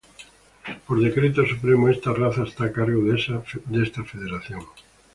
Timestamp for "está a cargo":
2.49-3.01